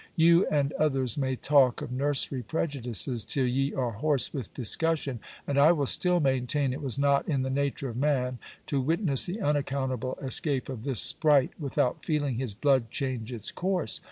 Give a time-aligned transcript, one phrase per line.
[0.15, 5.59] You and others may talk of nursery prejudices till ye are hoarse with discussion, and
[5.59, 9.39] I will still maintain it was not in the nature of man to witness the
[9.41, 13.99] unaccountable escape of this spright without feeling his blood change its course.